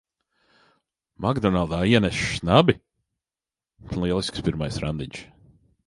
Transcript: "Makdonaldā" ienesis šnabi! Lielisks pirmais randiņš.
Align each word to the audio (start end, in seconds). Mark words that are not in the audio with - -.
"Makdonaldā" 1.25 1.83
ienesis 1.91 2.33
šnabi! 2.39 2.77
Lielisks 4.01 4.47
pirmais 4.49 4.85
randiņš. 4.87 5.27